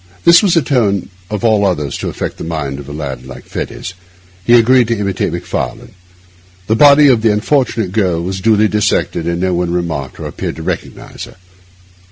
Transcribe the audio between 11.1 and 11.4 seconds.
her.